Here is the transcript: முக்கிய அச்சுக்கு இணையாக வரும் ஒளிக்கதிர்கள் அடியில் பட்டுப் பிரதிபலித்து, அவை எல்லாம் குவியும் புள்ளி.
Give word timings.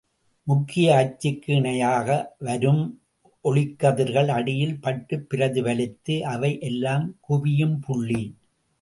முக்கிய 0.43 0.95
அச்சுக்கு 0.95 1.55
இணையாக 1.55 2.35
வரும் 2.39 3.01
ஒளிக்கதிர்கள் 3.43 4.27
அடியில் 4.27 4.79
பட்டுப் 4.79 5.27
பிரதிபலித்து, 5.29 6.21
அவை 6.21 6.59
எல்லாம் 6.59 7.15
குவியும் 7.29 7.79
புள்ளி. 7.79 8.23